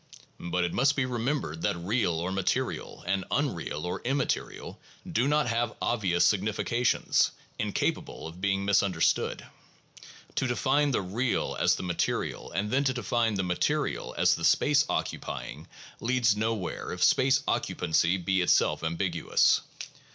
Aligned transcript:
But 0.39 0.63
it 0.63 0.73
must 0.73 0.95
be 0.95 1.05
remembered 1.05 1.61
that 1.61 1.75
'real' 1.75 2.17
or 2.17 2.31
'ma 2.31 2.41
terial' 2.41 3.03
and 3.05 3.23
'unreal' 3.29 3.85
or 3.85 4.01
'immaterial' 4.03 4.79
do 5.07 5.27
not 5.27 5.47
have 5.47 5.75
obvious 5.79 6.25
sig 6.25 6.41
nifications, 6.41 7.29
incapable 7.59 8.25
of 8.25 8.41
being 8.41 8.65
misunderstood. 8.65 9.45
To 10.37 10.47
define 10.47 10.89
the 10.89 11.03
'real' 11.03 11.55
as 11.59 11.75
the 11.75 11.83
'material,' 11.83 12.49
and 12.51 12.71
then 12.71 12.83
to 12.85 12.93
define 12.95 13.35
the 13.35 13.43
'material' 13.43 14.15
as 14.17 14.33
the 14.33 14.43
'space 14.43 14.87
occupying,' 14.89 15.67
leads 15.99 16.35
nowhere 16.35 16.91
if 16.91 17.03
space 17.03 17.43
occupancy 17.47 18.17
be 18.17 18.41
itself 18.41 18.83
ambiguous. 18.83 19.61